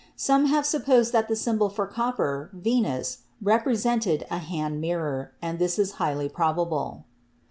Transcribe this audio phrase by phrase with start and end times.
[0.15, 5.77] Some have supposed that the symbol for copper, Venus, represented a hand mirror, and this
[5.77, 7.05] is highly probable.